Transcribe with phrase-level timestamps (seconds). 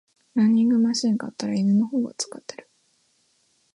[0.33, 2.67] ランニングマシン買ったら犬の方が使ってる